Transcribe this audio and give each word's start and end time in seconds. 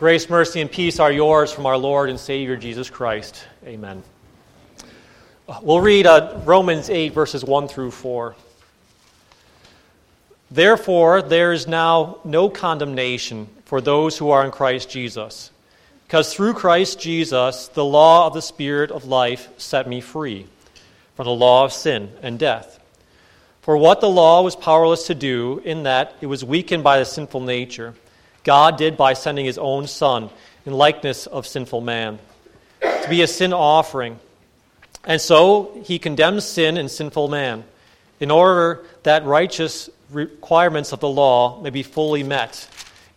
Grace, 0.00 0.30
mercy, 0.30 0.62
and 0.62 0.72
peace 0.72 0.98
are 0.98 1.12
yours 1.12 1.52
from 1.52 1.66
our 1.66 1.76
Lord 1.76 2.08
and 2.08 2.18
Savior 2.18 2.56
Jesus 2.56 2.88
Christ. 2.88 3.44
Amen. 3.66 4.02
We'll 5.60 5.82
read 5.82 6.06
uh, 6.06 6.40
Romans 6.46 6.88
8, 6.88 7.12
verses 7.12 7.44
1 7.44 7.68
through 7.68 7.90
4. 7.90 8.34
Therefore, 10.50 11.20
there 11.20 11.52
is 11.52 11.68
now 11.68 12.16
no 12.24 12.48
condemnation 12.48 13.46
for 13.66 13.82
those 13.82 14.16
who 14.16 14.30
are 14.30 14.42
in 14.42 14.50
Christ 14.50 14.88
Jesus. 14.88 15.50
Because 16.06 16.32
through 16.32 16.54
Christ 16.54 16.98
Jesus, 16.98 17.68
the 17.68 17.84
law 17.84 18.26
of 18.26 18.32
the 18.32 18.40
Spirit 18.40 18.90
of 18.90 19.04
life 19.04 19.50
set 19.58 19.86
me 19.86 20.00
free 20.00 20.46
from 21.14 21.26
the 21.26 21.30
law 21.30 21.66
of 21.66 21.74
sin 21.74 22.10
and 22.22 22.38
death. 22.38 22.80
For 23.60 23.76
what 23.76 24.00
the 24.00 24.08
law 24.08 24.40
was 24.40 24.56
powerless 24.56 25.08
to 25.08 25.14
do, 25.14 25.60
in 25.62 25.82
that 25.82 26.14
it 26.22 26.26
was 26.26 26.42
weakened 26.42 26.82
by 26.82 26.98
the 26.98 27.04
sinful 27.04 27.42
nature, 27.42 27.92
God 28.44 28.76
did 28.76 28.96
by 28.96 29.12
sending 29.12 29.44
his 29.44 29.58
own 29.58 29.86
Son 29.86 30.30
in 30.66 30.72
likeness 30.72 31.26
of 31.26 31.46
sinful 31.46 31.80
man, 31.80 32.18
to 32.80 33.06
be 33.08 33.22
a 33.22 33.26
sin 33.26 33.52
offering. 33.52 34.18
And 35.04 35.20
so 35.20 35.80
he 35.84 35.98
condemns 35.98 36.44
sin 36.44 36.76
and 36.76 36.90
sinful 36.90 37.28
man, 37.28 37.64
in 38.18 38.30
order 38.30 38.84
that 39.02 39.24
righteous 39.24 39.88
requirements 40.10 40.92
of 40.92 41.00
the 41.00 41.08
law 41.08 41.60
may 41.62 41.70
be 41.70 41.82
fully 41.82 42.22
met 42.22 42.68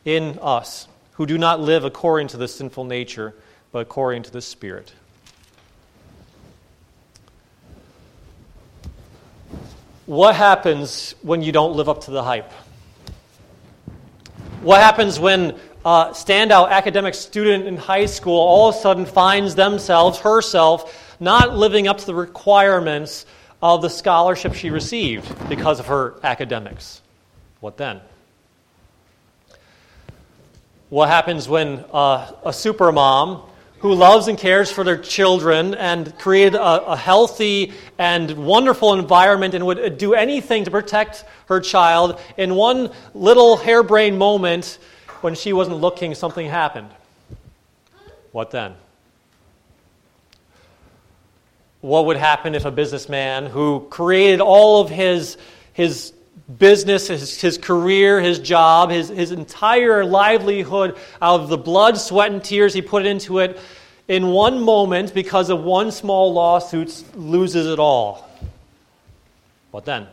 in 0.06 0.40
us, 0.42 0.88
who 1.14 1.26
do 1.26 1.38
not 1.38 1.60
live 1.60 1.84
according 1.84 2.28
to 2.30 2.38
the 2.38 2.48
sinful 2.48 2.86
nature, 2.86 3.34
but 3.72 3.80
according 3.80 4.24
to 4.24 4.32
the 4.32 4.42
Spirit. 4.42 4.94
What 10.06 10.36
happens 10.36 11.16
when 11.22 11.42
you 11.42 11.52
don't 11.52 11.76
live 11.76 11.88
up 11.88 12.02
to 12.06 12.12
the 12.12 12.24
hype? 12.24 12.52
What 14.64 14.80
happens 14.80 15.20
when 15.20 15.60
a 15.84 16.12
standout 16.12 16.70
academic 16.70 17.16
student 17.16 17.68
in 17.68 17.76
high 17.76 18.06
school 18.06 18.40
all 18.40 18.70
of 18.70 18.76
a 18.76 18.80
sudden 18.80 19.06
finds 19.06 19.56
themselves, 19.56 20.20
herself, 20.20 21.18
not 21.20 21.54
living 21.54 21.90
up 21.90 21.98
to 21.98 22.06
the 22.06 22.16
requirements 22.16 23.26
of 23.62 23.82
the 23.82 23.90
scholarship 23.90 24.54
she 24.54 24.70
received 24.70 25.50
because 25.50 25.82
of 25.82 25.88
her 25.88 26.16
academics. 26.24 27.02
What 27.60 27.76
then? 27.76 28.00
What 30.88 31.10
happens 31.10 31.50
when 31.50 31.80
uh, 31.92 32.32
a 32.44 32.52
supermom 32.52 33.46
who 33.84 33.94
loves 33.94 34.28
and 34.28 34.38
cares 34.38 34.72
for 34.72 34.84
their 34.84 34.98
children 34.98 35.76
and 35.76 36.18
created 36.18 36.56
a, 36.56 36.86
a, 36.88 36.98
healthy 36.98 37.74
and 38.00 38.32
wonderful 38.32 38.94
environment 38.94 39.54
and 39.54 39.66
would 39.66 40.00
do 40.00 40.16
anything 40.16 40.64
to 40.64 40.72
protect 40.72 41.24
her 41.48 41.60
child, 41.60 42.20
in 42.36 42.56
one 42.56 42.90
little 43.14 43.58
harebrained 43.58 44.18
moment 44.18 44.80
when 45.22 45.36
she 45.36 45.54
wasn't 45.54 45.78
looking, 45.78 46.16
something 46.16 46.48
happened? 46.48 46.90
What 48.32 48.50
then? 48.50 48.74
what 51.84 52.06
would 52.06 52.16
happen 52.16 52.56
if 52.56 52.64
a 52.64 52.72
businessman 52.72 53.46
who 53.46 53.86
created 53.90 54.40
all 54.40 54.80
of 54.80 54.90
his, 54.90 55.38
his 55.74 56.14
business, 56.58 57.08
his, 57.08 57.40
his 57.40 57.58
career, 57.58 58.22
his 58.22 58.40
job, 58.40 58.90
his, 58.90 59.10
his 59.10 59.32
entire 59.32 60.04
livelihood 60.04 60.98
out 61.22 61.42
of 61.42 61.50
the 61.50 61.58
blood, 61.58 61.98
sweat, 61.98 62.32
and 62.32 62.44
tears 62.44 62.74
he 62.74 62.82
put 62.82 63.06
into 63.06 63.40
it, 63.40 63.60
in 64.08 64.28
one 64.28 64.60
moment, 64.60 65.14
because 65.14 65.50
of 65.50 65.64
one 65.64 65.92
small 65.92 66.34
lawsuit, 66.34 67.04
loses 67.16 67.68
it 67.68 67.80
all? 67.80 68.30
What 69.72 69.86
then? 69.86 70.08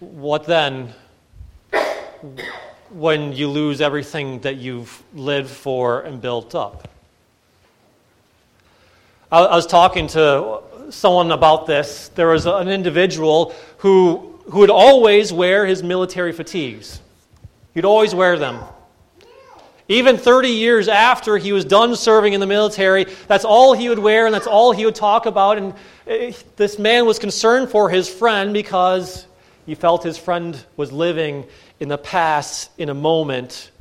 What 0.00 0.44
then 0.44 0.92
when 2.90 3.32
you 3.32 3.48
lose 3.48 3.80
everything 3.80 4.40
that 4.40 4.56
you've 4.56 5.02
lived 5.14 5.50
for 5.50 6.00
and 6.00 6.20
built 6.20 6.54
up? 6.54 6.88
I 9.30 9.54
was 9.54 9.66
talking 9.66 10.08
to 10.08 10.60
someone 10.90 11.32
about 11.32 11.66
this. 11.66 12.08
There 12.14 12.28
was 12.28 12.46
an 12.46 12.68
individual 12.68 13.54
who, 13.78 14.38
who 14.50 14.60
would 14.60 14.70
always 14.70 15.32
wear 15.32 15.66
his 15.66 15.82
military 15.82 16.32
fatigues, 16.32 17.00
he'd 17.74 17.84
always 17.84 18.14
wear 18.14 18.38
them. 18.38 18.62
Even 19.88 20.18
30 20.18 20.50
years 20.50 20.86
after 20.86 21.36
he 21.36 21.52
was 21.52 21.64
done 21.64 21.96
serving 21.96 22.32
in 22.32 22.38
the 22.38 22.46
military, 22.46 23.06
that's 23.26 23.44
all 23.44 23.72
he 23.72 23.88
would 23.88 23.98
wear 23.98 24.26
and 24.26 24.32
that's 24.32 24.46
all 24.46 24.70
he 24.70 24.84
would 24.84 24.94
talk 24.94 25.26
about. 25.26 25.58
And 25.58 25.74
eh, 26.06 26.32
this 26.54 26.78
man 26.78 27.06
was 27.06 27.18
concerned 27.18 27.70
for 27.70 27.90
his 27.90 28.08
friend 28.08 28.52
because 28.52 29.26
he 29.66 29.74
felt 29.74 30.04
his 30.04 30.16
friend 30.16 30.56
was 30.76 30.92
living 30.92 31.44
in 31.80 31.88
the 31.88 31.98
past 31.98 32.70
in 32.78 32.88
a 32.88 32.94
moment, 32.94 33.72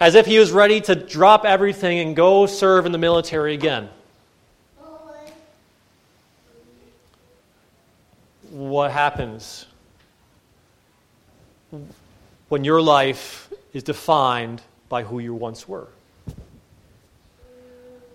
as 0.00 0.14
if 0.14 0.24
he 0.24 0.38
was 0.38 0.50
ready 0.50 0.80
to 0.80 0.94
drop 0.94 1.44
everything 1.44 1.98
and 1.98 2.16
go 2.16 2.46
serve 2.46 2.86
in 2.86 2.92
the 2.92 2.98
military 2.98 3.52
again. 3.52 3.90
What 8.68 8.90
happens 8.90 9.66
when 12.48 12.64
your 12.64 12.82
life 12.82 13.50
is 13.72 13.82
defined 13.82 14.60
by 14.88 15.02
who 15.02 15.18
you 15.18 15.32
once 15.34 15.66
were. 15.66 15.88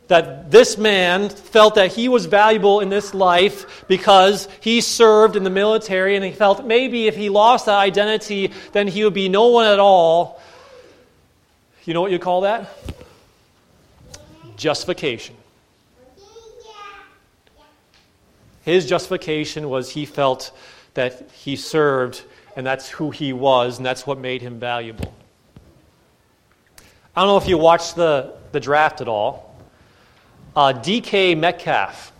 That 0.07 0.51
this 0.51 0.77
man 0.77 1.29
felt 1.29 1.75
that 1.75 1.93
he 1.93 2.09
was 2.09 2.27
valuable 2.27 2.79
in 2.79 2.89
this 2.89 3.15
life 3.15 3.87
because 3.87 4.47
he 4.59 4.81
served 4.81 5.35
in 5.35 5.43
the 5.43 5.49
military, 5.49 6.15
and 6.15 6.23
he 6.23 6.31
felt 6.31 6.63
maybe 6.63 7.07
if 7.07 7.15
he 7.15 7.29
lost 7.29 7.65
that 7.65 7.79
identity, 7.79 8.51
then 8.71 8.87
he 8.87 9.03
would 9.03 9.15
be 9.15 9.29
no 9.29 9.47
one 9.47 9.65
at 9.65 9.79
all. 9.79 10.39
You 11.85 11.95
know 11.95 12.01
what 12.01 12.11
you 12.11 12.19
call 12.19 12.41
that? 12.41 12.69
Justification. 14.57 15.35
His 18.65 18.87
justification 18.87 19.69
was 19.69 19.91
he 19.91 20.07
felt 20.07 20.51
that 20.95 21.29
he 21.31 21.55
served, 21.55 22.23
and 22.55 22.65
that's 22.65 22.89
who 22.89 23.11
he 23.11 23.31
was, 23.31 23.77
and 23.77 23.85
that's 23.85 24.07
what 24.07 24.17
made 24.17 24.41
him 24.41 24.59
valuable. 24.59 25.13
I 27.15 27.21
don't 27.21 27.27
know 27.27 27.37
if 27.37 27.47
you 27.47 27.59
watched 27.59 27.95
the, 27.95 28.33
the 28.53 28.59
draft 28.59 29.01
at 29.01 29.07
all. 29.07 29.55
Uh, 30.55 30.73
DK 30.73 31.37
Metcalf, 31.37 32.11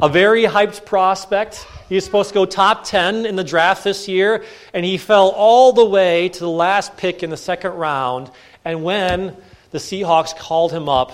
a 0.00 0.08
very 0.08 0.44
hyped 0.44 0.86
prospect. 0.86 1.66
He 1.88 1.96
was 1.96 2.04
supposed 2.04 2.28
to 2.28 2.34
go 2.34 2.46
top 2.46 2.84
10 2.84 3.26
in 3.26 3.34
the 3.34 3.42
draft 3.42 3.82
this 3.82 4.06
year, 4.06 4.44
and 4.72 4.84
he 4.84 4.96
fell 4.96 5.30
all 5.30 5.72
the 5.72 5.84
way 5.84 6.28
to 6.28 6.38
the 6.38 6.48
last 6.48 6.96
pick 6.96 7.24
in 7.24 7.30
the 7.30 7.36
second 7.36 7.72
round. 7.72 8.30
And 8.64 8.84
when 8.84 9.36
the 9.72 9.78
Seahawks 9.78 10.36
called 10.36 10.70
him 10.70 10.88
up, 10.88 11.10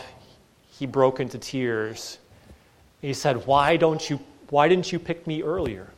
he 0.79 0.85
broke 0.85 1.19
into 1.19 1.39
tears. 1.39 2.19
He 3.01 3.15
said, 3.15 3.47
Why 3.47 3.79
don't 3.79 4.11
you 4.11 4.21
why 4.51 4.69
didn't 4.69 4.93
you 4.93 4.99
pick 4.99 5.27
me 5.27 5.43
earlier? 5.43 5.89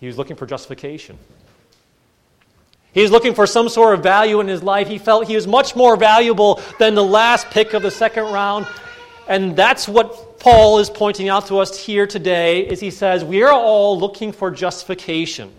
He 0.00 0.06
was 0.06 0.18
looking 0.18 0.36
for 0.36 0.46
justification. 0.46 1.18
He 2.92 3.02
was 3.02 3.10
looking 3.10 3.34
for 3.34 3.46
some 3.46 3.68
sort 3.68 3.94
of 3.94 4.02
value 4.02 4.40
in 4.40 4.48
his 4.48 4.62
life. 4.62 4.88
He 4.88 4.98
felt 4.98 5.26
he 5.26 5.34
was 5.34 5.46
much 5.46 5.76
more 5.76 5.96
valuable 5.96 6.62
than 6.78 6.94
the 6.94 7.04
last 7.04 7.50
pick 7.50 7.74
of 7.74 7.82
the 7.82 7.90
second 7.90 8.24
round. 8.24 8.66
And 9.28 9.56
that's 9.56 9.88
what 9.88 10.38
Paul 10.38 10.78
is 10.78 10.88
pointing 10.88 11.28
out 11.28 11.48
to 11.48 11.58
us 11.58 11.78
here 11.78 12.06
today 12.06 12.66
is 12.66 12.80
he 12.80 12.90
says 12.90 13.24
we 13.24 13.42
are 13.42 13.52
all 13.52 13.98
looking 13.98 14.32
for 14.32 14.50
justification. 14.50 15.52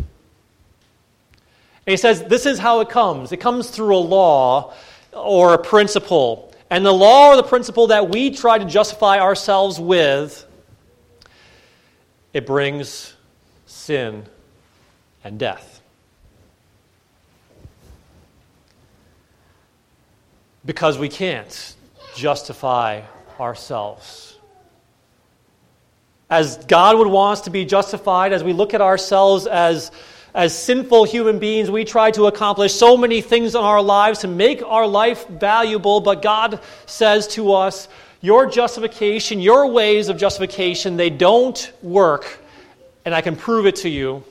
And 1.85 1.91
he 1.91 1.97
says 1.97 2.23
this 2.23 2.45
is 2.45 2.57
how 2.57 2.79
it 2.79 2.89
comes. 2.89 3.31
It 3.31 3.37
comes 3.37 3.69
through 3.69 3.95
a 3.95 3.99
law 3.99 4.73
or 5.13 5.53
a 5.53 5.57
principle. 5.57 6.46
And 6.69 6.85
the 6.85 6.91
law 6.91 7.29
or 7.29 7.35
the 7.37 7.43
principle 7.43 7.87
that 7.87 8.09
we 8.09 8.31
try 8.31 8.57
to 8.57 8.65
justify 8.65 9.19
ourselves 9.19 9.79
with, 9.79 10.45
it 12.33 12.45
brings 12.45 13.13
sin 13.65 14.25
and 15.23 15.39
death. 15.39 15.81
Because 20.65 20.97
we 20.97 21.07
can't 21.07 21.75
justify 22.15 23.03
ourselves. 23.39 24.37
As 26.29 26.57
God 26.65 26.97
would 26.97 27.07
want 27.07 27.39
us 27.39 27.45
to 27.45 27.49
be 27.49 27.63
justified, 27.63 28.33
as 28.33 28.43
we 28.43 28.51
look 28.51 28.73
at 28.73 28.81
ourselves 28.81 29.47
as 29.47 29.91
as 30.33 30.57
sinful 30.57 31.05
human 31.05 31.39
beings, 31.39 31.71
we 31.71 31.85
try 31.85 32.11
to 32.11 32.27
accomplish 32.27 32.73
so 32.73 32.97
many 32.97 33.21
things 33.21 33.55
in 33.55 33.61
our 33.61 33.81
lives 33.81 34.19
to 34.19 34.27
make 34.27 34.61
our 34.63 34.85
life 34.85 35.27
valuable, 35.27 35.99
but 35.99 36.21
God 36.21 36.59
says 36.85 37.27
to 37.29 37.53
us, 37.53 37.87
Your 38.21 38.49
justification, 38.49 39.39
your 39.39 39.71
ways 39.71 40.09
of 40.09 40.17
justification, 40.17 40.97
they 40.97 41.09
don't 41.09 41.71
work, 41.81 42.39
and 43.05 43.15
I 43.15 43.21
can 43.21 43.35
prove 43.35 43.65
it 43.65 43.77
to 43.77 43.89
you. 43.89 44.23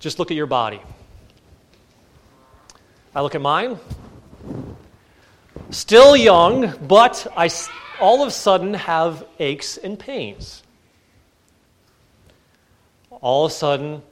Just 0.00 0.18
look 0.18 0.30
at 0.30 0.36
your 0.36 0.46
body. 0.46 0.80
I 3.14 3.22
look 3.22 3.34
at 3.34 3.40
mine. 3.40 3.78
Still 5.70 6.16
young, 6.16 6.74
but 6.86 7.26
I 7.36 7.48
all 8.00 8.22
of 8.22 8.28
a 8.28 8.30
sudden 8.30 8.74
have 8.74 9.24
aches 9.38 9.78
and 9.78 9.98
pains. 9.98 10.62
All 13.10 13.46
of 13.46 13.52
a 13.52 13.54
sudden, 13.54 14.02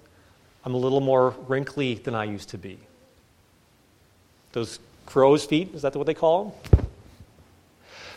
I'm 0.65 0.75
a 0.75 0.79
little 0.79 1.01
more 1.01 1.31
wrinkly 1.47 1.95
than 1.95 2.15
I 2.15 2.25
used 2.25 2.51
to 2.51 2.59
be. 2.59 2.79
Those 4.53 4.79
crow's 5.07 5.45
feet, 5.45 5.75
is 5.75 5.83
that 5.83 5.95
what 5.95 6.07
they 6.07 6.15
call 6.15 6.45
them? 6.45 6.81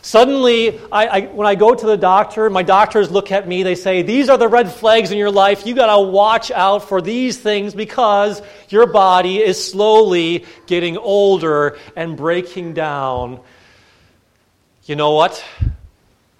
Suddenly, 0.00 0.78
I, 0.92 1.06
I, 1.06 1.20
when 1.26 1.46
I 1.46 1.56
go 1.56 1.74
to 1.74 1.86
the 1.86 1.96
doctor, 1.96 2.48
my 2.48 2.62
doctors 2.62 3.10
look 3.10 3.32
at 3.32 3.48
me, 3.48 3.64
they 3.64 3.74
say, 3.74 4.02
These 4.02 4.28
are 4.30 4.38
the 4.38 4.48
red 4.48 4.72
flags 4.72 5.10
in 5.10 5.18
your 5.18 5.30
life. 5.30 5.66
You 5.66 5.74
got 5.74 5.94
to 5.94 6.00
watch 6.00 6.50
out 6.50 6.88
for 6.88 7.02
these 7.02 7.36
things 7.36 7.74
because 7.74 8.40
your 8.68 8.86
body 8.86 9.38
is 9.38 9.62
slowly 9.62 10.46
getting 10.66 10.96
older 10.96 11.76
and 11.96 12.16
breaking 12.16 12.74
down. 12.74 13.40
You 14.84 14.96
know 14.96 15.12
what? 15.12 15.44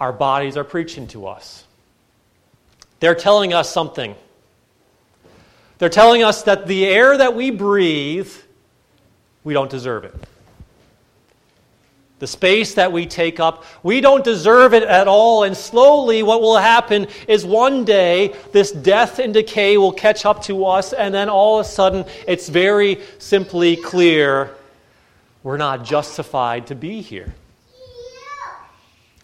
Our 0.00 0.12
bodies 0.12 0.56
are 0.56 0.64
preaching 0.64 1.08
to 1.08 1.26
us. 1.26 1.64
They're 3.00 3.16
telling 3.16 3.52
us 3.52 3.70
something. 3.70 4.14
They're 5.78 5.88
telling 5.88 6.22
us 6.24 6.42
that 6.42 6.66
the 6.66 6.86
air 6.86 7.16
that 7.16 7.34
we 7.34 7.50
breathe, 7.50 8.32
we 9.44 9.54
don't 9.54 9.70
deserve 9.70 10.04
it. 10.04 10.14
The 12.18 12.26
space 12.26 12.74
that 12.74 12.90
we 12.90 13.06
take 13.06 13.38
up, 13.38 13.64
we 13.84 14.00
don't 14.00 14.24
deserve 14.24 14.74
it 14.74 14.82
at 14.82 15.06
all. 15.06 15.44
And 15.44 15.56
slowly, 15.56 16.24
what 16.24 16.40
will 16.40 16.56
happen 16.56 17.06
is 17.28 17.46
one 17.46 17.84
day 17.84 18.34
this 18.50 18.72
death 18.72 19.20
and 19.20 19.32
decay 19.32 19.78
will 19.78 19.92
catch 19.92 20.26
up 20.26 20.42
to 20.44 20.66
us, 20.66 20.92
and 20.92 21.14
then 21.14 21.28
all 21.28 21.60
of 21.60 21.66
a 21.66 21.68
sudden, 21.68 22.04
it's 22.26 22.48
very 22.48 23.00
simply 23.18 23.76
clear 23.76 24.50
we're 25.44 25.58
not 25.58 25.84
justified 25.84 26.66
to 26.66 26.74
be 26.74 27.00
here. 27.00 27.32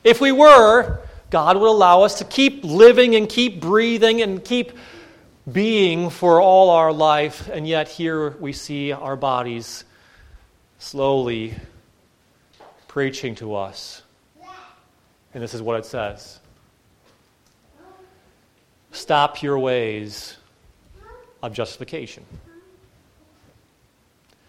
If 0.04 0.20
we 0.20 0.30
were, 0.30 1.00
God 1.30 1.56
would 1.56 1.68
allow 1.68 2.02
us 2.02 2.18
to 2.18 2.24
keep 2.24 2.62
living 2.62 3.16
and 3.16 3.28
keep 3.28 3.60
breathing 3.60 4.22
and 4.22 4.44
keep 4.44 4.70
being 5.50 6.10
for 6.10 6.40
all 6.40 6.70
our 6.70 6.92
life, 6.92 7.48
and 7.48 7.68
yet 7.68 7.88
here 7.88 8.30
we 8.30 8.52
see 8.52 8.92
our 8.92 9.16
bodies 9.16 9.84
slowly 10.78 11.54
preaching 12.88 13.34
to 13.36 13.54
us. 13.54 14.02
And 15.32 15.42
this 15.42 15.52
is 15.52 15.60
what 15.60 15.78
it 15.78 15.84
says 15.84 16.40
Stop 18.92 19.42
your 19.42 19.58
ways 19.58 20.36
of 21.42 21.52
justification. 21.52 22.24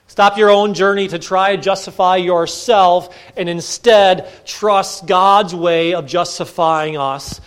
Stop 0.07 0.37
your 0.37 0.49
own 0.49 0.75
journey 0.75 1.09
to 1.09 1.19
try 1.19 1.55
to 1.55 1.61
justify 1.61 2.15
yourself 2.15 3.13
and 3.35 3.49
instead 3.49 4.31
trust 4.45 5.07
God's 5.07 5.53
way 5.53 5.93
of 5.93 6.05
justifying 6.05 6.95
us. 6.95 7.41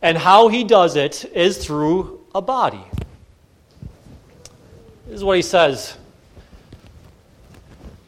And 0.00 0.16
how 0.16 0.46
he 0.48 0.62
does 0.62 0.94
it 0.94 1.24
is 1.34 1.58
through 1.58 2.23
a 2.34 2.42
body. 2.42 2.82
This 5.06 5.16
is 5.16 5.24
what 5.24 5.36
he 5.36 5.42
says, 5.42 5.96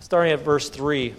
starting 0.01 0.33
at 0.33 0.41
verse 0.41 0.69
3. 0.69 1.15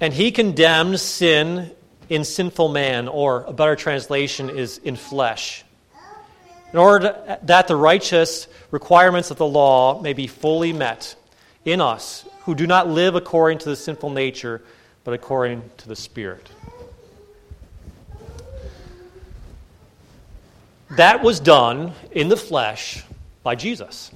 And 0.00 0.12
he 0.12 0.30
condemns 0.30 1.02
sin 1.02 1.72
in 2.08 2.24
sinful 2.24 2.68
man, 2.68 3.08
or 3.08 3.44
a 3.44 3.52
better 3.52 3.74
translation 3.74 4.50
is 4.50 4.78
in 4.78 4.96
flesh, 4.96 5.64
in 6.72 6.78
order 6.78 7.38
that 7.42 7.68
the 7.68 7.76
righteous 7.76 8.48
requirements 8.70 9.30
of 9.30 9.38
the 9.38 9.46
law 9.46 10.00
may 10.00 10.12
be 10.12 10.26
fully 10.26 10.72
met 10.72 11.16
in 11.64 11.80
us 11.80 12.24
who 12.42 12.54
do 12.54 12.66
not 12.66 12.88
live 12.88 13.14
according 13.14 13.58
to 13.58 13.68
the 13.68 13.76
sinful 13.76 14.10
nature, 14.10 14.62
but 15.04 15.14
according 15.14 15.62
to 15.78 15.88
the 15.88 15.96
Spirit. 15.96 16.48
That 20.96 21.22
was 21.22 21.40
done 21.40 21.92
in 22.10 22.28
the 22.28 22.36
flesh 22.36 23.02
by 23.42 23.54
Jesus. 23.54 24.10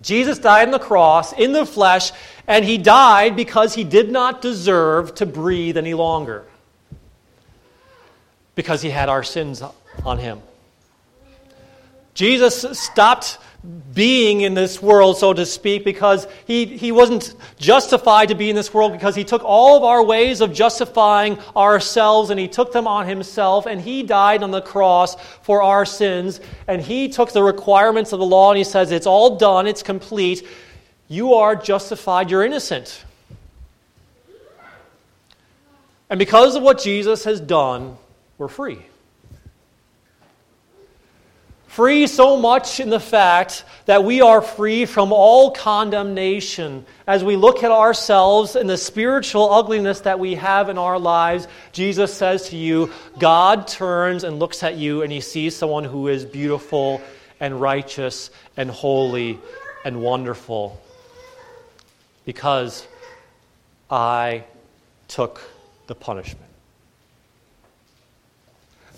Jesus 0.00 0.38
died 0.38 0.68
on 0.68 0.72
the 0.72 0.78
cross 0.78 1.32
in 1.32 1.52
the 1.52 1.66
flesh, 1.66 2.10
and 2.46 2.64
he 2.64 2.78
died 2.78 3.36
because 3.36 3.74
he 3.74 3.84
did 3.84 4.10
not 4.10 4.42
deserve 4.42 5.14
to 5.16 5.26
breathe 5.26 5.76
any 5.76 5.94
longer. 5.94 6.44
Because 8.54 8.82
he 8.82 8.90
had 8.90 9.08
our 9.08 9.22
sins 9.22 9.62
on 10.04 10.18
him. 10.18 10.40
Jesus 12.14 12.78
stopped 12.78 13.38
being 13.94 14.40
in 14.40 14.54
this 14.54 14.82
world, 14.82 15.16
so 15.16 15.32
to 15.32 15.46
speak, 15.46 15.84
because 15.84 16.26
he, 16.46 16.64
he 16.64 16.90
wasn't 16.90 17.34
justified 17.58 18.28
to 18.28 18.34
be 18.34 18.50
in 18.50 18.56
this 18.56 18.74
world 18.74 18.92
because 18.92 19.14
he 19.14 19.22
took 19.22 19.44
all 19.44 19.76
of 19.76 19.84
our 19.84 20.04
ways 20.04 20.40
of 20.40 20.52
justifying 20.52 21.38
ourselves 21.54 22.30
and 22.30 22.40
he 22.40 22.48
took 22.48 22.72
them 22.72 22.88
on 22.88 23.06
himself 23.06 23.66
and 23.66 23.80
he 23.80 24.02
died 24.02 24.42
on 24.42 24.50
the 24.50 24.60
cross 24.60 25.14
for 25.42 25.62
our 25.62 25.84
sins 25.84 26.40
and 26.66 26.82
he 26.82 27.08
took 27.08 27.32
the 27.32 27.42
requirements 27.42 28.12
of 28.12 28.18
the 28.18 28.26
law 28.26 28.50
and 28.50 28.58
he 28.58 28.64
says, 28.64 28.90
It's 28.90 29.06
all 29.06 29.36
done, 29.36 29.68
it's 29.68 29.82
complete. 29.82 30.44
You 31.06 31.34
are 31.34 31.54
justified, 31.54 32.30
you're 32.30 32.44
innocent. 32.44 33.04
And 36.10 36.18
because 36.18 36.56
of 36.56 36.62
what 36.62 36.80
Jesus 36.80 37.24
has 37.24 37.40
done, 37.40 37.96
we're 38.38 38.48
free. 38.48 38.78
Free 41.72 42.06
so 42.06 42.36
much 42.36 42.80
in 42.80 42.90
the 42.90 43.00
fact 43.00 43.64
that 43.86 44.04
we 44.04 44.20
are 44.20 44.42
free 44.42 44.84
from 44.84 45.10
all 45.10 45.52
condemnation. 45.52 46.84
As 47.06 47.24
we 47.24 47.34
look 47.34 47.64
at 47.64 47.70
ourselves 47.70 48.56
and 48.56 48.68
the 48.68 48.76
spiritual 48.76 49.50
ugliness 49.50 50.00
that 50.00 50.18
we 50.18 50.34
have 50.34 50.68
in 50.68 50.76
our 50.76 50.98
lives, 50.98 51.48
Jesus 51.72 52.12
says 52.12 52.50
to 52.50 52.58
you, 52.58 52.92
God 53.18 53.66
turns 53.66 54.22
and 54.22 54.38
looks 54.38 54.62
at 54.62 54.76
you 54.76 55.00
and 55.00 55.10
he 55.10 55.22
sees 55.22 55.56
someone 55.56 55.84
who 55.84 56.08
is 56.08 56.26
beautiful 56.26 57.00
and 57.40 57.58
righteous 57.58 58.28
and 58.58 58.70
holy 58.70 59.38
and 59.82 60.02
wonderful. 60.02 60.78
Because 62.26 62.86
I 63.90 64.44
took 65.08 65.40
the 65.86 65.94
punishment. 65.94 66.51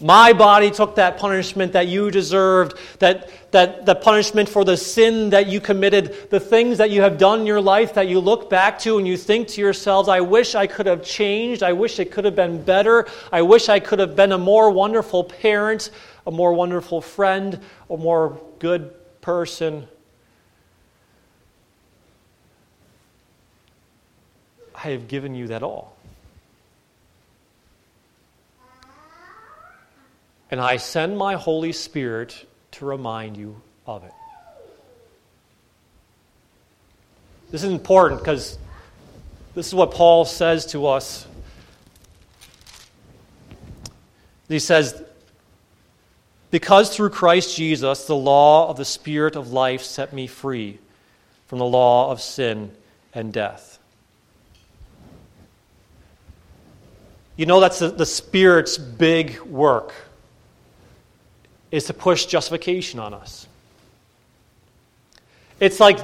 My 0.00 0.32
body 0.32 0.72
took 0.72 0.96
that 0.96 1.18
punishment 1.18 1.72
that 1.74 1.86
you 1.86 2.10
deserved, 2.10 2.76
that, 2.98 3.30
that 3.52 3.86
the 3.86 3.94
punishment 3.94 4.48
for 4.48 4.64
the 4.64 4.76
sin 4.76 5.30
that 5.30 5.46
you 5.46 5.60
committed, 5.60 6.30
the 6.30 6.40
things 6.40 6.78
that 6.78 6.90
you 6.90 7.02
have 7.02 7.16
done 7.16 7.40
in 7.40 7.46
your 7.46 7.60
life 7.60 7.94
that 7.94 8.08
you 8.08 8.18
look 8.18 8.50
back 8.50 8.78
to 8.80 8.98
and 8.98 9.06
you 9.06 9.16
think 9.16 9.46
to 9.48 9.60
yourselves, 9.60 10.08
I 10.08 10.20
wish 10.20 10.56
I 10.56 10.66
could 10.66 10.86
have 10.86 11.04
changed. 11.04 11.62
I 11.62 11.72
wish 11.72 12.00
it 12.00 12.10
could 12.10 12.24
have 12.24 12.34
been 12.34 12.62
better. 12.64 13.06
I 13.30 13.42
wish 13.42 13.68
I 13.68 13.78
could 13.78 14.00
have 14.00 14.16
been 14.16 14.32
a 14.32 14.38
more 14.38 14.70
wonderful 14.70 15.22
parent, 15.22 15.90
a 16.26 16.30
more 16.30 16.52
wonderful 16.52 17.00
friend, 17.00 17.60
a 17.88 17.96
more 17.96 18.40
good 18.58 18.92
person. 19.20 19.86
I 24.74 24.88
have 24.88 25.06
given 25.06 25.36
you 25.36 25.46
that 25.46 25.62
all. 25.62 25.93
And 30.54 30.60
I 30.60 30.76
send 30.76 31.18
my 31.18 31.34
Holy 31.34 31.72
Spirit 31.72 32.46
to 32.70 32.84
remind 32.84 33.36
you 33.36 33.60
of 33.88 34.04
it. 34.04 34.12
This 37.50 37.64
is 37.64 37.72
important 37.72 38.20
because 38.20 38.56
this 39.56 39.66
is 39.66 39.74
what 39.74 39.90
Paul 39.90 40.24
says 40.24 40.66
to 40.66 40.86
us. 40.86 41.26
He 44.46 44.60
says, 44.60 45.02
Because 46.52 46.94
through 46.94 47.10
Christ 47.10 47.56
Jesus, 47.56 48.06
the 48.06 48.14
law 48.14 48.68
of 48.68 48.76
the 48.76 48.84
Spirit 48.84 49.34
of 49.34 49.50
life 49.50 49.82
set 49.82 50.12
me 50.12 50.28
free 50.28 50.78
from 51.48 51.58
the 51.58 51.64
law 51.64 52.12
of 52.12 52.20
sin 52.20 52.70
and 53.12 53.32
death. 53.32 53.80
You 57.34 57.46
know, 57.46 57.58
that's 57.58 57.80
the, 57.80 57.88
the 57.88 58.06
Spirit's 58.06 58.78
big 58.78 59.40
work 59.40 59.92
is 61.74 61.84
to 61.86 61.94
push 61.94 62.26
justification 62.26 63.00
on 63.00 63.12
us. 63.12 63.48
It's 65.58 65.80
like 65.80 65.98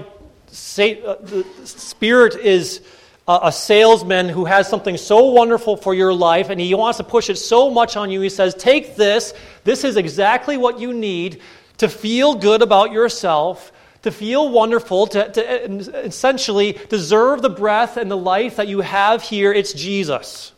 say, 0.49 1.01
uh, 1.03 1.15
the 1.21 1.45
Spirit 1.65 2.35
is 2.35 2.81
a, 3.29 3.39
a 3.45 3.53
salesman 3.53 4.29
who 4.29 4.47
has 4.47 4.69
something 4.69 4.97
so 4.97 5.27
wonderful 5.27 5.77
for 5.77 5.95
your 5.95 6.13
life, 6.13 6.51
and 6.51 6.61
he 6.61 6.75
wants 6.75 6.97
to 6.99 7.05
push 7.05 7.31
it 7.31 7.37
so 7.37 7.71
much 7.71 7.97
on 7.97 8.11
you. 8.11 8.21
He 8.21 8.31
says, 8.31 8.55
Take 8.55 8.97
this. 8.97 9.33
This 9.63 9.85
is 9.85 9.97
exactly 9.97 10.57
what 10.57 10.81
you 10.81 10.93
need 10.93 11.41
to 11.79 11.89
feel 11.89 12.35
good 12.35 12.63
about 12.63 12.91
yourself 12.91 13.73
to 14.03 14.11
feel 14.11 14.49
wonderful, 14.49 15.07
to, 15.09 15.31
to, 15.31 16.05
essentially 16.05 16.73
deserve 16.89 17.43
the 17.43 17.51
breath 17.51 17.97
and 17.97 18.11
the 18.11 18.17
life 18.17 18.57
that 18.57 18.67
you 18.67 18.81
have 18.81 19.23
here, 19.23 19.53
it's 19.53 19.75
Jesus. 19.75 20.53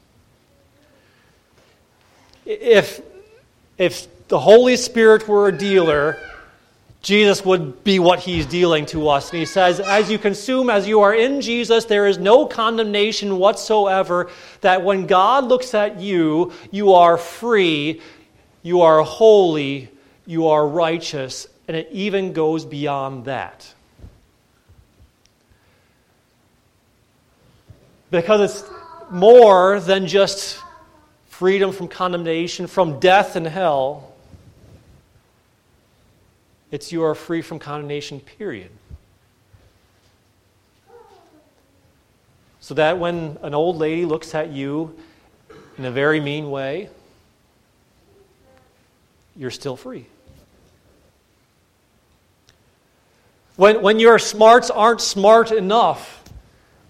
If, 2.47 3.01
if 3.83 4.29
the 4.29 4.39
Holy 4.39 4.77
Spirit 4.77 5.27
were 5.27 5.49
a 5.49 5.53
dealer, 5.53 6.17
Jesus 7.03 7.45
would 7.45 7.83
be 7.83 7.99
what 7.99 8.21
he's 8.21 8.47
dealing 8.47 8.87
to 8.87 9.09
us. 9.09 9.31
And 9.31 9.41
he 9.41 9.45
says, 9.45 9.81
As 9.81 10.09
you 10.09 10.19
consume, 10.19 10.71
as 10.71 10.87
you 10.87 11.01
are 11.01 11.13
in 11.13 11.41
Jesus, 11.41 11.87
there 11.87 12.07
is 12.07 12.17
no 12.17 12.47
condemnation 12.47 13.39
whatsoever. 13.39 14.31
That 14.61 14.85
when 14.85 15.09
God 15.09 15.47
looks 15.47 15.75
at 15.75 15.99
you, 15.99 16.53
you 16.71 16.93
are 16.93 17.19
free, 17.19 18.01
you 18.63 18.83
are 18.83 19.03
holy, 19.03 19.91
you 20.27 20.47
are 20.47 20.67
righteous, 20.67 21.49
and 21.67 21.77
it 21.77 21.89
even 21.91 22.33
goes 22.33 22.65
beyond 22.65 23.25
that. 23.25 23.75
Because 28.13 28.49
it's 28.49 28.71
more 29.11 29.81
than 29.81 30.07
just 30.07 30.62
freedom 31.43 31.73
from 31.73 31.89
condemnation, 31.89 32.69
from 32.69 33.01
death 33.01 33.35
and 33.35 33.49
hell. 33.49 34.13
It's 36.71 36.93
you 36.93 37.03
are 37.03 37.17
free 37.17 37.43
from 37.43 37.59
condemnation, 37.59 38.21
period. 38.21 38.71
So 42.61 42.75
that 42.75 43.01
when 43.01 43.39
an 43.43 43.55
old 43.55 43.77
lady 43.77 44.05
looks 44.05 44.37
at 44.37 44.51
you 44.51 44.97
in 45.79 45.85
a 45.85 45.91
very 45.91 46.21
mean 46.21 46.49
way, 46.49 46.89
you're 49.35 49.51
still 49.51 49.75
free. 49.75 50.07
When, 53.57 53.83
when 53.83 53.99
your 53.99 54.21
smarts 54.21 54.71
aren't 54.71 55.01
smart 55.01 55.51
enough, 55.51 56.22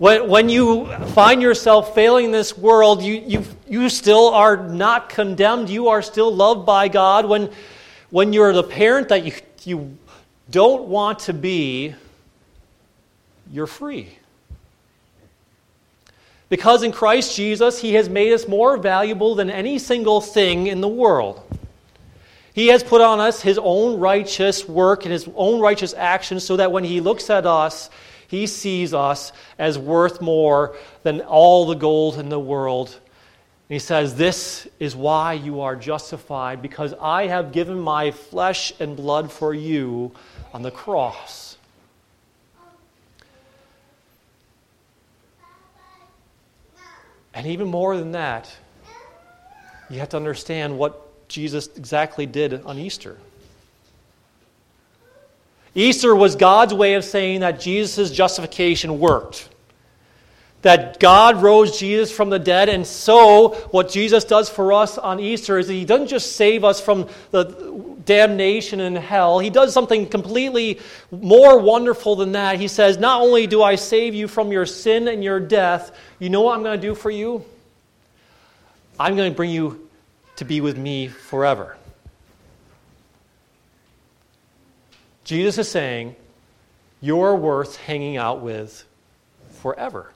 when, 0.02 0.48
you 0.48 0.86
find 1.10 1.40
yourself 1.40 1.94
failing 1.94 2.32
this 2.32 2.58
world, 2.58 3.04
you, 3.04 3.22
you, 3.24 3.44
you 3.68 3.88
still 3.88 4.30
are 4.30 4.56
not 4.56 5.08
condemned. 5.08 5.70
You 5.70 5.90
are 5.90 6.02
still 6.02 6.34
loved 6.34 6.66
by 6.66 6.88
God. 6.88 7.24
When, 7.24 7.52
when 8.10 8.32
you're 8.32 8.52
the 8.52 8.64
parent 8.64 9.10
that 9.10 9.24
you, 9.24 9.32
you 9.62 9.96
don't 10.50 10.88
want 10.88 11.20
to 11.20 11.32
be, 11.32 11.94
you're 13.52 13.68
free. 13.68 14.08
Because 16.48 16.82
in 16.82 16.90
Christ 16.90 17.36
Jesus, 17.36 17.80
He 17.80 17.94
has 17.94 18.08
made 18.08 18.32
us 18.32 18.48
more 18.48 18.76
valuable 18.78 19.36
than 19.36 19.50
any 19.50 19.78
single 19.78 20.20
thing 20.20 20.66
in 20.66 20.80
the 20.80 20.88
world. 20.88 21.40
He 22.54 22.66
has 22.66 22.82
put 22.82 23.02
on 23.02 23.20
us 23.20 23.40
His 23.40 23.56
own 23.62 24.00
righteous 24.00 24.68
work 24.68 25.04
and 25.04 25.12
His 25.12 25.28
own 25.36 25.60
righteous 25.60 25.94
actions 25.94 26.42
so 26.42 26.56
that 26.56 26.72
when 26.72 26.82
He 26.82 27.00
looks 27.00 27.30
at 27.30 27.46
us, 27.46 27.88
He 28.32 28.46
sees 28.46 28.94
us 28.94 29.30
as 29.58 29.78
worth 29.78 30.22
more 30.22 30.74
than 31.02 31.20
all 31.20 31.66
the 31.66 31.74
gold 31.74 32.18
in 32.18 32.30
the 32.30 32.40
world. 32.40 32.88
And 32.88 33.74
He 33.74 33.78
says, 33.78 34.14
This 34.14 34.66
is 34.80 34.96
why 34.96 35.34
you 35.34 35.60
are 35.60 35.76
justified, 35.76 36.62
because 36.62 36.94
I 36.98 37.26
have 37.26 37.52
given 37.52 37.78
my 37.78 38.10
flesh 38.10 38.72
and 38.80 38.96
blood 38.96 39.30
for 39.30 39.52
you 39.52 40.12
on 40.54 40.62
the 40.62 40.70
cross. 40.70 41.58
And 47.34 47.46
even 47.46 47.68
more 47.68 47.98
than 47.98 48.12
that, 48.12 48.50
you 49.90 49.98
have 49.98 50.08
to 50.08 50.16
understand 50.16 50.78
what 50.78 51.28
Jesus 51.28 51.68
exactly 51.76 52.24
did 52.24 52.64
on 52.64 52.78
Easter. 52.78 53.18
Easter 55.74 56.14
was 56.14 56.36
God's 56.36 56.74
way 56.74 56.94
of 56.94 57.04
saying 57.04 57.40
that 57.40 57.60
Jesus' 57.60 58.10
justification 58.10 58.98
worked. 58.98 59.48
That 60.62 61.00
God 61.00 61.42
rose 61.42 61.78
Jesus 61.78 62.12
from 62.12 62.30
the 62.30 62.38
dead, 62.38 62.68
and 62.68 62.86
so 62.86 63.54
what 63.72 63.90
Jesus 63.90 64.22
does 64.22 64.48
for 64.48 64.72
us 64.72 64.96
on 64.96 65.18
Easter 65.18 65.58
is 65.58 65.66
He 65.66 65.84
doesn't 65.84 66.06
just 66.06 66.36
save 66.36 66.62
us 66.62 66.80
from 66.80 67.08
the 67.32 67.44
damnation 68.04 68.80
in 68.80 68.94
hell, 68.94 69.38
He 69.40 69.50
does 69.50 69.72
something 69.72 70.08
completely 70.08 70.78
more 71.10 71.58
wonderful 71.58 72.14
than 72.14 72.32
that. 72.32 72.60
He 72.60 72.68
says, 72.68 72.98
Not 72.98 73.22
only 73.22 73.48
do 73.48 73.62
I 73.62 73.74
save 73.74 74.14
you 74.14 74.28
from 74.28 74.52
your 74.52 74.66
sin 74.66 75.08
and 75.08 75.24
your 75.24 75.40
death, 75.40 75.98
you 76.20 76.30
know 76.30 76.42
what 76.42 76.56
I'm 76.56 76.62
going 76.62 76.80
to 76.80 76.86
do 76.86 76.94
for 76.94 77.10
you? 77.10 77.44
I'm 79.00 79.16
going 79.16 79.32
to 79.32 79.36
bring 79.36 79.50
you 79.50 79.88
to 80.36 80.44
be 80.44 80.60
with 80.60 80.78
me 80.78 81.08
forever. 81.08 81.76
Jesus 85.24 85.58
is 85.58 85.70
saying, 85.70 86.16
You're 87.00 87.36
worth 87.36 87.76
hanging 87.76 88.16
out 88.16 88.40
with 88.40 88.84
forever. 89.50 90.12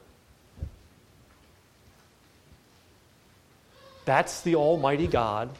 That's 4.04 4.40
the 4.42 4.54
Almighty 4.54 5.06
God 5.06 5.50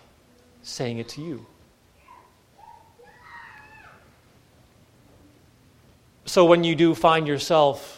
saying 0.62 0.98
it 0.98 1.08
to 1.10 1.20
you. 1.20 1.46
So 6.26 6.44
when 6.44 6.64
you 6.64 6.74
do 6.74 6.94
find 6.94 7.26
yourself 7.26 7.96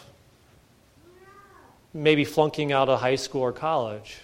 maybe 1.93 2.23
flunking 2.23 2.71
out 2.71 2.89
of 2.89 2.99
high 2.99 3.15
school 3.15 3.41
or 3.41 3.51
college. 3.51 4.19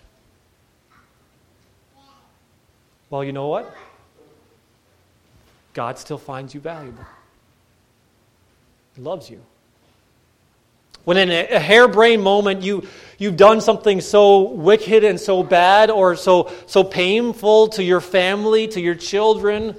Well, 3.10 3.24
you 3.24 3.32
know 3.32 3.48
what? 3.48 3.74
God 5.74 5.98
still 5.98 6.18
finds 6.18 6.54
you 6.54 6.60
valuable. 6.60 7.06
He 8.96 9.02
loves 9.02 9.30
you. 9.30 9.42
When 11.04 11.18
in 11.18 11.30
a 11.30 11.60
harebrained 11.60 12.24
moment 12.24 12.64
you, 12.64 12.88
you've 13.20 13.38
done 13.38 13.62
something 13.62 14.02
so 14.02 14.42
wicked 14.42 15.04
and 15.04 15.20
so 15.20 15.44
bad 15.44 15.92
or 15.92 16.16
so, 16.16 16.52
so 16.66 16.84
painful 16.84 17.68
to 17.70 17.84
your 17.84 18.02
family, 18.02 18.68
to 18.70 18.82
your 18.82 18.96
children, 18.96 19.76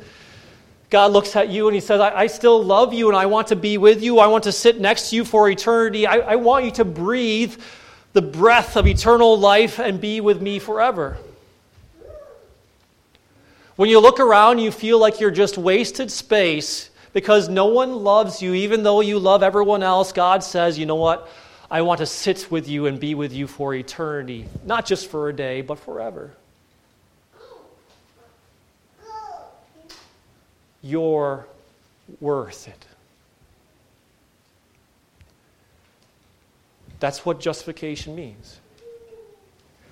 God 0.88 1.11
looks 1.11 1.35
at 1.35 1.49
you 1.49 1.66
and 1.66 1.75
He 1.75 1.80
says, 1.80 2.00
I, 2.00 2.14
I, 2.14 2.26
still 2.28 2.62
love 2.62 2.94
you 2.94 3.08
and 3.08 3.16
I 3.16 3.26
want 3.26 3.49
to 3.49 3.56
be 3.56 3.76
with 3.76 4.04
you. 4.04 4.20
I 4.20 4.28
want 4.28 4.44
to 4.44 4.52
sit 4.52 4.80
next 4.80 5.11
to 5.11 5.16
you 5.16 5.25
for 5.25 5.50
eternity. 5.50 6.06
I, 6.06 6.18
I 6.18 6.37
want 6.37 6.64
you 6.64 6.70
to 6.73 6.85
breathe 6.85 7.56
the 8.12 8.23
breath 8.23 8.76
of 8.76 8.87
eternal 8.87 9.37
life 9.37 9.80
and 9.80 10.00
be 10.00 10.20
with 10.20 10.40
me 10.40 10.61
forever. 10.61 11.18
When 13.75 13.90
you 13.90 13.99
look 13.99 14.20
around, 14.20 14.61
you 14.61 14.70
feel 14.70 14.99
like 14.99 15.20
you're 15.20 15.32
just 15.32 15.58
wasted 15.58 16.11
space 16.11 16.88
because 17.16 17.49
no 17.49 17.64
one 17.64 18.04
loves 18.04 18.42
you, 18.42 18.52
even 18.52 18.82
though 18.82 19.00
you 19.00 19.18
love 19.18 19.42
everyone 19.42 19.82
else. 19.82 20.12
God 20.12 20.44
says, 20.44 20.78
You 20.78 20.85
know 20.85 20.96
what? 20.96 21.26
I 21.70 21.80
want 21.80 22.00
to 22.00 22.06
sit 22.06 22.50
with 22.50 22.68
you 22.68 22.85
and 22.85 23.00
be 23.00 23.14
with 23.14 23.32
you 23.32 23.46
for 23.46 23.73
eternity, 23.73 24.44
not 24.66 24.85
just 24.85 25.08
for 25.08 25.30
a 25.30 25.32
day, 25.32 25.62
but 25.62 25.78
forever. 25.78 26.35
you're 30.82 31.46
worth 32.20 32.68
it. 32.68 32.87
That's 37.00 37.25
what 37.25 37.40
justification 37.40 38.14
means. 38.14 38.61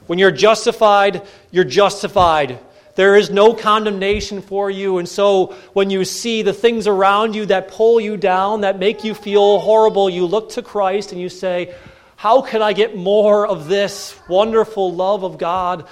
When 0.08 0.18
you're 0.18 0.30
justified, 0.30 1.22
you're 1.50 1.64
justified. 1.64 2.58
There 2.94 3.16
is 3.16 3.30
no 3.30 3.54
condemnation 3.54 4.40
for 4.40 4.70
you. 4.70 4.98
And 4.98 5.08
so 5.08 5.54
when 5.72 5.90
you 5.90 6.04
see 6.04 6.42
the 6.42 6.52
things 6.52 6.86
around 6.86 7.34
you 7.34 7.46
that 7.46 7.68
pull 7.68 8.00
you 8.00 8.16
down, 8.16 8.60
that 8.60 8.78
make 8.78 9.02
you 9.04 9.14
feel 9.14 9.58
horrible, 9.58 10.08
you 10.08 10.26
look 10.26 10.50
to 10.50 10.62
Christ 10.62 11.12
and 11.12 11.20
you 11.20 11.28
say, 11.28 11.74
How 12.16 12.42
can 12.42 12.62
I 12.62 12.72
get 12.72 12.96
more 12.96 13.46
of 13.46 13.68
this 13.68 14.18
wonderful 14.28 14.92
love 14.94 15.24
of 15.24 15.38
God 15.38 15.88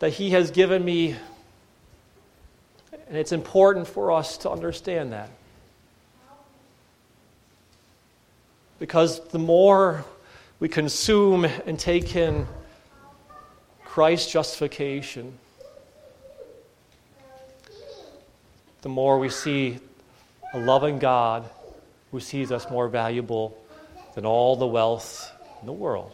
that 0.00 0.10
He 0.10 0.30
has 0.30 0.50
given 0.50 0.84
me 0.84 1.16
and 3.08 3.16
it's 3.20 3.32
important 3.32 3.86
for 3.86 4.10
us 4.10 4.38
to 4.38 4.50
understand 4.50 5.12
that. 5.12 5.30
Because 8.78 9.20
the 9.28 9.38
more 9.38 10.04
we 10.58 10.68
consume 10.68 11.44
and 11.44 11.78
take 11.78 12.16
in 12.16 12.46
Christ's 13.84 14.32
justification, 14.32 15.38
the 18.84 18.90
more 18.90 19.18
we 19.18 19.30
see 19.30 19.78
a 20.52 20.58
loving 20.58 20.98
God 20.98 21.48
who 22.12 22.20
sees 22.20 22.52
us 22.52 22.68
more 22.68 22.86
valuable 22.86 23.56
than 24.14 24.26
all 24.26 24.56
the 24.56 24.66
wealth 24.66 25.32
in 25.62 25.66
the 25.66 25.72
world. 25.72 26.12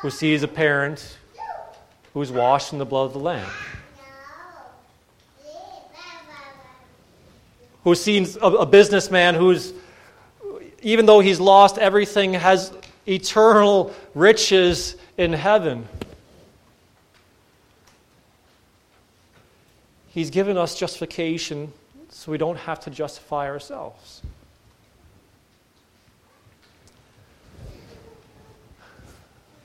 Who 0.00 0.08
sees 0.08 0.42
a 0.42 0.48
parent 0.48 1.18
who 2.14 2.22
is 2.22 2.32
washed 2.32 2.72
in 2.72 2.78
the 2.78 2.86
blood 2.86 3.04
of 3.04 3.12
the 3.12 3.18
Lamb. 3.18 3.50
who 7.84 7.94
sees 7.94 8.36
a, 8.36 8.46
a 8.46 8.66
businessman 8.66 9.34
who's, 9.34 9.74
even 10.80 11.04
though 11.04 11.20
he's 11.20 11.40
lost 11.40 11.76
everything, 11.76 12.32
has 12.32 12.72
eternal 13.06 13.94
riches 14.14 14.96
in 15.18 15.34
heaven. 15.34 15.86
He's 20.18 20.30
given 20.30 20.56
us 20.56 20.76
justification 20.76 21.72
so 22.08 22.32
we 22.32 22.38
don't 22.38 22.56
have 22.56 22.80
to 22.80 22.90
justify 22.90 23.46
ourselves. 23.46 24.20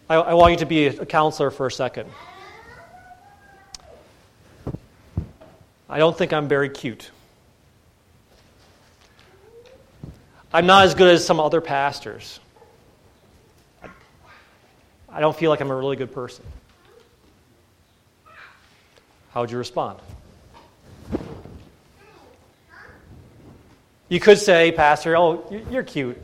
I, 0.08 0.14
I, 0.14 0.34
want 0.36 0.52
you 0.52 0.58
to 0.58 0.68
be 0.68 0.86
a 0.86 1.08
counselor 1.08 1.50
for 1.50 1.66
a 1.66 1.72
second. 1.72 2.08
I 5.90 5.98
don't 5.98 6.16
think 6.16 6.34
I'm 6.34 6.48
very 6.48 6.70
cute. 6.70 7.10
I'm 10.54 10.68
not 10.68 10.86
as 10.86 10.94
good 10.94 11.12
as 11.12 11.26
some 11.26 11.40
other 11.40 11.62
pastors. 11.62 12.40
I 15.10 15.20
don't 15.20 15.36
feel 15.36 15.50
like 15.50 15.62
I'm 15.62 15.72
a 15.72 15.76
really 15.76 15.96
good 15.96 16.14
person. 16.14 16.46
How 19.32 19.42
would 19.42 19.50
you 19.50 19.58
respond? 19.58 19.98
You 24.14 24.20
could 24.20 24.38
say, 24.38 24.72
Pastor, 24.72 25.18
oh, 25.18 25.44
you're 25.72 25.82
cute. 25.82 26.22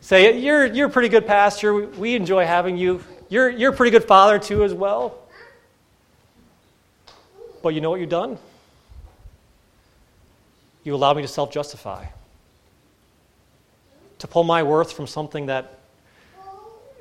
Say, 0.00 0.38
you're, 0.38 0.64
you're 0.64 0.86
a 0.86 0.90
pretty 0.90 1.08
good 1.08 1.26
pastor. 1.26 1.74
We 1.74 2.14
enjoy 2.14 2.46
having 2.46 2.76
you. 2.76 3.02
You're, 3.28 3.50
you're 3.50 3.72
a 3.72 3.76
pretty 3.76 3.90
good 3.90 4.04
father, 4.04 4.38
too, 4.38 4.62
as 4.62 4.72
well. 4.72 5.18
But 7.64 7.70
you 7.70 7.80
know 7.80 7.90
what 7.90 7.98
you've 7.98 8.10
done? 8.10 8.38
You 10.84 10.94
allow 10.94 11.14
me 11.14 11.22
to 11.22 11.28
self 11.28 11.50
justify, 11.50 12.06
to 14.20 14.28
pull 14.28 14.44
my 14.44 14.62
worth 14.62 14.92
from 14.92 15.08
something 15.08 15.46
that 15.46 15.80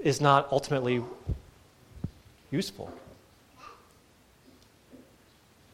is 0.01 0.19
not 0.19 0.47
ultimately 0.51 1.03
useful. 2.49 2.91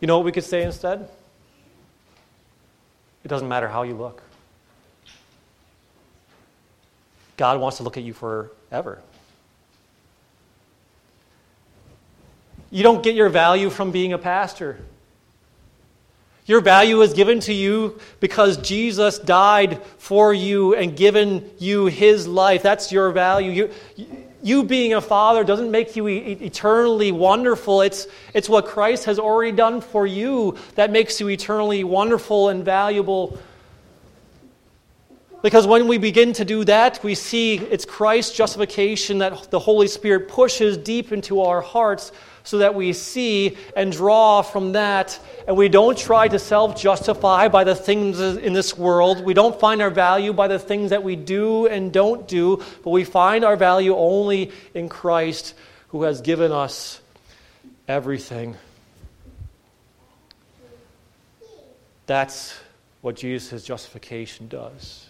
You 0.01 0.07
know 0.07 0.17
what 0.17 0.25
we 0.25 0.33
could 0.33 0.43
say 0.43 0.63
instead? 0.63 1.07
It 3.25 3.27
doesn't 3.27 3.47
matter 3.47 3.67
how 3.67 3.81
you 3.81 3.95
look. 3.95 4.21
God 7.37 7.59
wants 7.59 7.77
to 7.77 7.83
look 7.83 7.97
at 7.97 8.03
you 8.03 8.13
forever. 8.13 9.01
You 12.69 12.83
don't 12.83 13.03
get 13.03 13.15
your 13.15 13.29
value 13.29 13.71
from 13.71 13.91
being 13.91 14.13
a 14.13 14.19
pastor. 14.19 14.77
Your 16.45 16.61
value 16.61 17.01
is 17.01 17.13
given 17.13 17.39
to 17.41 17.53
you 17.53 17.99
because 18.19 18.57
Jesus 18.57 19.17
died 19.17 19.83
for 19.97 20.31
you 20.31 20.75
and 20.75 20.95
given 20.95 21.49
you 21.57 21.87
his 21.87 22.27
life. 22.27 22.61
That's 22.61 22.91
your 22.91 23.09
value. 23.11 23.49
You, 23.49 23.71
you 23.95 24.27
being 24.63 24.93
a 24.93 25.01
father 25.01 25.43
doesn't 25.43 25.71
make 25.71 25.95
you 25.95 26.07
eternally 26.07 27.11
wonderful. 27.11 27.81
It's, 27.81 28.07
it's 28.33 28.47
what 28.47 28.67
Christ 28.67 29.05
has 29.05 29.17
already 29.17 29.51
done 29.51 29.81
for 29.81 30.05
you 30.05 30.55
that 30.75 30.91
makes 30.91 31.19
you 31.19 31.29
eternally 31.29 31.83
wonderful 31.83 32.49
and 32.49 32.63
valuable. 32.63 33.39
Because 35.45 35.67
when 35.67 35.87
we 35.87 35.99
begin 35.99 36.33
to 36.33 36.43
do 36.43 36.63
that, 36.63 37.03
we 37.03 37.13
see 37.13 37.57
it's 37.57 37.85
Christ's 37.85 38.35
justification 38.35 39.19
that 39.19 39.51
the 39.51 39.59
Holy 39.59 39.87
Spirit 39.87 40.27
pushes 40.27 40.75
deep 40.75 41.11
into 41.11 41.41
our 41.41 41.61
hearts 41.61 42.11
so 42.43 42.57
that 42.57 42.73
we 42.73 42.93
see 42.93 43.55
and 43.77 43.91
draw 43.91 44.41
from 44.41 44.71
that. 44.71 45.19
And 45.47 45.55
we 45.55 45.69
don't 45.69 45.95
try 45.95 46.27
to 46.27 46.39
self 46.39 46.81
justify 46.81 47.47
by 47.47 47.63
the 47.63 47.75
things 47.75 48.19
in 48.19 48.53
this 48.53 48.75
world. 48.75 49.23
We 49.23 49.35
don't 49.35 49.59
find 49.59 49.83
our 49.83 49.91
value 49.91 50.33
by 50.33 50.47
the 50.47 50.57
things 50.57 50.89
that 50.89 51.03
we 51.03 51.15
do 51.15 51.67
and 51.67 51.93
don't 51.93 52.27
do, 52.27 52.63
but 52.83 52.89
we 52.89 53.03
find 53.03 53.45
our 53.45 53.55
value 53.55 53.95
only 53.95 54.51
in 54.73 54.89
Christ 54.89 55.53
who 55.89 56.01
has 56.01 56.21
given 56.21 56.51
us 56.51 56.99
everything. 57.87 58.55
That's 62.07 62.57
what 63.01 63.15
Jesus' 63.15 63.63
justification 63.63 64.47
does. 64.47 65.04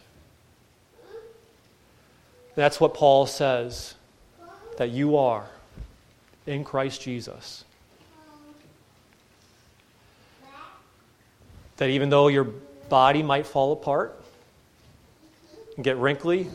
That's 2.56 2.80
what 2.80 2.94
Paul 2.94 3.26
says 3.26 3.96
that 4.78 4.90
you 4.90 5.18
are 5.18 5.46
in 6.48 6.64
Christ 6.64 7.02
Jesus. 7.02 7.66
That 11.78 11.90
even 11.90 12.10
though 12.10 12.30
your 12.30 12.46
body 12.88 13.22
might 13.22 13.46
fall 13.46 13.74
apart 13.74 14.18
and 15.76 15.84
get 15.84 15.98
wrinkly, 15.98 16.48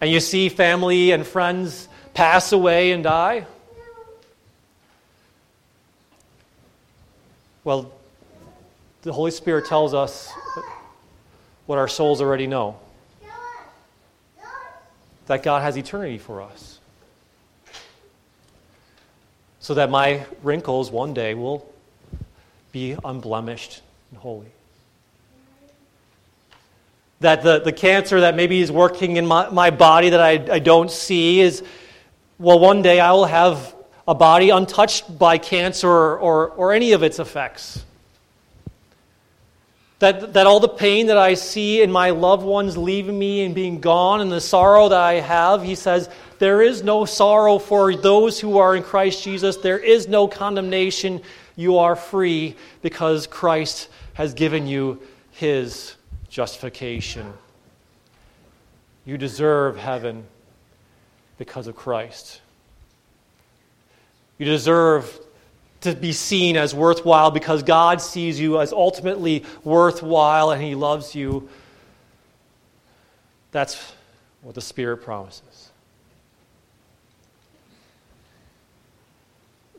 and 0.00 0.08
you 0.08 0.20
see 0.20 0.48
family 0.48 1.10
and 1.10 1.26
friends 1.26 1.88
pass 2.14 2.52
away 2.52 2.92
and 2.92 3.02
die, 3.02 3.46
well, 7.64 7.90
the 9.02 9.12
Holy 9.12 9.32
Spirit 9.32 9.66
tells 9.66 9.92
us 9.92 10.32
what 11.66 11.78
our 11.78 11.88
souls 11.88 12.20
already 12.20 12.46
know 12.46 12.78
that 15.30 15.44
God 15.44 15.62
has 15.62 15.76
eternity 15.76 16.18
for 16.18 16.42
us 16.42 16.80
so 19.60 19.74
that 19.74 19.88
my 19.88 20.26
wrinkles 20.42 20.90
one 20.90 21.14
day 21.14 21.34
will 21.34 21.72
be 22.72 22.96
unblemished 23.04 23.80
and 24.10 24.18
holy. 24.18 24.48
That 27.20 27.44
the, 27.44 27.60
the 27.60 27.70
cancer 27.72 28.22
that 28.22 28.34
maybe 28.34 28.60
is 28.60 28.72
working 28.72 29.18
in 29.18 29.24
my, 29.24 29.48
my 29.50 29.70
body 29.70 30.10
that 30.10 30.20
I, 30.20 30.54
I 30.54 30.58
don't 30.58 30.90
see 30.90 31.40
is, 31.40 31.62
well, 32.40 32.58
one 32.58 32.82
day 32.82 32.98
I 32.98 33.12
will 33.12 33.26
have 33.26 33.72
a 34.08 34.16
body 34.16 34.50
untouched 34.50 35.16
by 35.16 35.38
cancer 35.38 35.88
or, 35.88 36.18
or, 36.18 36.48
or 36.48 36.72
any 36.72 36.90
of 36.90 37.04
its 37.04 37.20
effects. 37.20 37.84
That, 40.00 40.32
that 40.32 40.46
all 40.46 40.60
the 40.60 40.68
pain 40.68 41.06
that 41.08 41.18
I 41.18 41.34
see 41.34 41.82
in 41.82 41.92
my 41.92 42.10
loved 42.10 42.42
ones 42.42 42.76
leaving 42.76 43.18
me 43.18 43.44
and 43.44 43.54
being 43.54 43.80
gone 43.80 44.22
and 44.22 44.32
the 44.32 44.40
sorrow 44.40 44.88
that 44.88 45.00
I 45.00 45.14
have, 45.14 45.62
he 45.62 45.74
says, 45.74 46.08
there 46.38 46.62
is 46.62 46.82
no 46.82 47.04
sorrow 47.04 47.58
for 47.58 47.94
those 47.94 48.40
who 48.40 48.56
are 48.56 48.74
in 48.74 48.82
Christ 48.82 49.22
Jesus. 49.22 49.58
There 49.58 49.78
is 49.78 50.08
no 50.08 50.26
condemnation. 50.26 51.20
You 51.54 51.76
are 51.76 51.94
free 51.94 52.56
because 52.80 53.26
Christ 53.26 53.90
has 54.14 54.32
given 54.32 54.66
you 54.66 55.02
his 55.32 55.96
justification. 56.30 57.34
You 59.04 59.18
deserve 59.18 59.76
heaven 59.76 60.24
because 61.36 61.66
of 61.66 61.76
Christ. 61.76 62.40
You 64.38 64.46
deserve 64.46 65.20
to 65.80 65.94
be 65.94 66.12
seen 66.12 66.56
as 66.56 66.74
worthwhile 66.74 67.30
because 67.30 67.62
God 67.62 68.00
sees 68.00 68.38
you 68.38 68.60
as 68.60 68.72
ultimately 68.72 69.44
worthwhile 69.64 70.50
and 70.50 70.62
He 70.62 70.74
loves 70.74 71.14
you. 71.14 71.48
That's 73.52 73.92
what 74.42 74.54
the 74.54 74.60
Spirit 74.60 74.98
promises. 74.98 75.70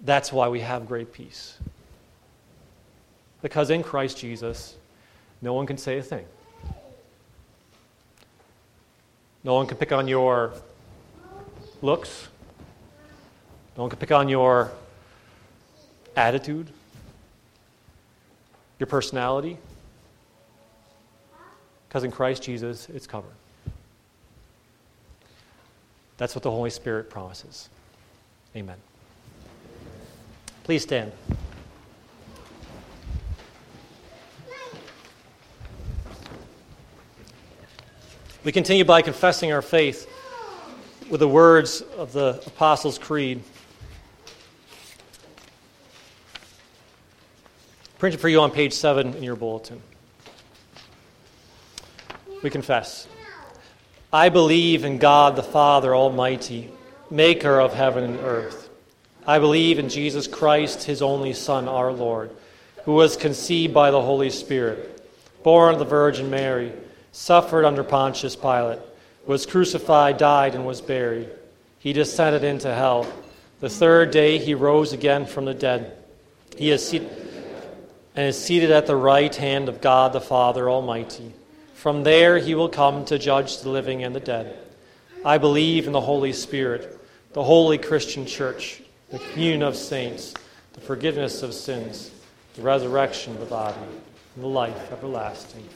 That's 0.04 0.34
why 0.34 0.48
we 0.50 0.62
have 0.62 0.88
great 0.88 1.14
peace. 1.14 1.58
Because 3.42 3.70
in 3.70 3.84
Christ 3.84 4.18
Jesus, 4.18 4.76
no 5.42 5.54
one 5.54 5.66
can 5.66 5.78
say 5.78 6.00
a 6.00 6.04
thing. 6.04 6.26
No 9.44 9.56
one 9.56 9.68
can 9.68 9.78
pick 9.78 9.92
on 9.92 10.08
your 10.08 10.54
looks. 11.82 12.28
No 13.76 13.84
one 13.84 13.90
can 13.90 14.00
pick 14.00 14.12
on 14.12 14.30
your 14.30 14.72
attitude, 16.16 16.70
your 18.80 18.88
personality. 18.88 19.58
Because 21.88 22.04
in 22.04 22.12
Christ 22.12 22.44
Jesus, 22.44 22.88
it's 22.90 23.06
covered. 23.06 23.32
That's 26.18 26.36
what 26.36 26.44
the 26.44 26.52
Holy 26.52 26.70
Spirit 26.70 27.10
promises. 27.10 27.70
Amen. 28.56 28.78
Please 30.64 30.84
stand. 30.84 31.12
We 38.44 38.52
continue 38.52 38.86
by 38.86 39.02
confessing 39.02 39.52
our 39.52 39.62
faith 39.62 40.10
with 41.10 41.20
the 41.20 41.28
words 41.28 41.82
of 41.98 42.14
the 42.14 42.42
Apostles' 42.48 42.98
Creed. 42.98 43.44
Printed 48.02 48.20
for 48.20 48.30
you 48.30 48.42
on 48.42 48.50
page 48.50 48.74
7 48.74 49.14
in 49.14 49.22
your 49.22 49.36
bulletin. 49.36 49.80
We 52.42 52.50
confess. 52.50 53.08
I 54.12 54.30
believe 54.30 54.86
in 54.86 54.98
God 54.98 55.36
the 55.36 55.44
Father 55.44 55.96
Almighty, 55.96 56.72
maker 57.12 57.60
of 57.60 57.76
heaven 57.76 58.04
and 58.04 58.20
earth. 58.22 58.72
I 59.28 59.38
believe 59.38 59.78
in 59.78 59.88
Jesus 59.88 60.26
Christ, 60.26 60.82
his 60.82 61.04
only 61.04 61.34
Son, 61.34 61.68
our 61.68 61.94
Lord, 61.94 62.32
who 62.86 62.94
was 62.94 63.16
conceived 63.16 63.72
by 63.72 63.92
the 63.92 64.02
Holy 64.02 64.32
Spirit, 64.32 65.00
born 65.44 65.74
of 65.74 65.78
the 65.78 65.86
Virgin 65.86 66.32
Mary, 66.32 66.74
suffered 67.12 67.66
under 67.66 67.84
Pontius 67.84 68.36
Pilate, 68.36 68.80
was 69.28 69.46
crucified, 69.46 70.18
died, 70.18 70.56
and 70.56 70.66
was 70.66 70.82
buried. 70.82 71.30
He 71.78 71.94
descended 71.94 72.44
into 72.44 72.74
hell. 72.74 73.06
The 73.60 73.70
third 73.70 74.10
day 74.10 74.40
he 74.40 74.56
rose 74.56 74.92
again 74.92 75.28
from 75.28 75.46
the 75.46 75.54
dead. 75.54 75.96
He 76.58 76.72
is 76.72 76.90
seated 76.90 77.21
and 78.16 78.28
is 78.28 78.42
seated 78.42 78.72
at 78.72 78.88
the 78.88 78.96
right 78.96 79.36
hand 79.36 79.70
of 79.70 79.82
God 79.82 80.14
the 80.14 80.22
Father 80.22 80.70
Almighty. 80.70 81.34
From 81.76 82.04
there 82.04 82.38
he 82.38 82.56
will 82.56 82.70
come 82.70 83.06
to 83.06 83.18
judge 83.18 83.62
the 83.62 83.70
living 83.70 84.04
and 84.04 84.16
the 84.16 84.20
dead. 84.20 84.58
I 85.24 85.38
believe 85.38 85.88
in 85.88 85.94
the 85.94 86.02
Holy 86.02 86.34
Spirit, 86.34 87.00
the 87.34 87.44
holy 87.44 87.78
Christian 87.78 88.26
church 88.26 88.82
the 89.12 89.20
communion 89.20 89.62
of 89.62 89.76
saints, 89.76 90.34
the 90.74 90.80
forgiveness 90.80 91.44
of 91.44 91.54
sins, 91.54 92.12
the 92.56 92.62
resurrection 92.62 93.34
of 93.34 93.42
the 93.42 93.46
body, 93.46 93.78
and 94.36 94.44
the 94.44 94.48
life 94.48 94.92
everlasting. 94.92 95.68